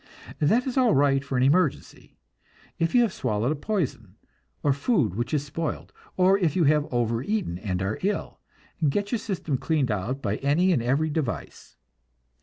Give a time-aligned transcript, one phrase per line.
[0.39, 2.17] That is all right for an emergency;
[2.79, 4.15] if you have swallowed a poison,
[4.63, 8.39] or food which is spoiled, or if you have overeaten and are ill,
[8.89, 11.77] get your system cleaned out by any and every device.